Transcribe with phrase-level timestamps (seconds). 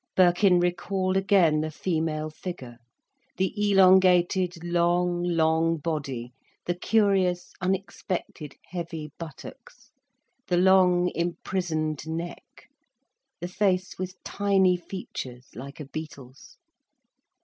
[0.15, 2.79] Birkin recalled again the female figure:
[3.37, 6.33] the elongated, long, long body,
[6.65, 9.91] the curious unexpected heavy buttocks,
[10.47, 12.67] the long, imprisoned neck,
[13.41, 16.57] the face with tiny features like a beetle's.